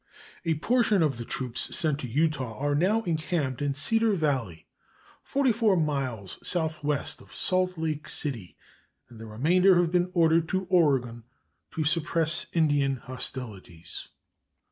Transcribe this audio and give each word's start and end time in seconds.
A 0.45 0.55
portion 0.55 1.03
of 1.03 1.19
the 1.19 1.25
troops 1.25 1.77
sent 1.77 1.99
to 1.99 2.07
Utah 2.07 2.57
are 2.57 2.73
now 2.73 3.03
encamped 3.03 3.61
in 3.61 3.75
Cedar 3.75 4.13
Valley, 4.13 4.65
44 5.21 5.77
miles 5.77 6.39
southwest 6.41 7.21
of 7.21 7.35
Salt 7.35 7.77
Lake 7.77 8.09
City, 8.09 8.57
and 9.09 9.19
the 9.19 9.27
remainder 9.27 9.79
have 9.79 9.91
been 9.91 10.09
ordered 10.15 10.49
to 10.49 10.65
Oregon 10.71 11.23
to 11.75 11.83
suppress 11.83 12.47
Indian 12.51 12.95
hostilities. 12.95 14.07